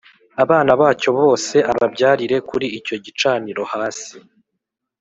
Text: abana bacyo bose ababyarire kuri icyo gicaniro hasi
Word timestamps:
abana 0.43 0.71
bacyo 0.81 1.09
bose 1.19 1.55
ababyarire 1.71 2.37
kuri 2.49 2.67
icyo 2.79 2.95
gicaniro 3.05 3.61
hasi 3.73 4.15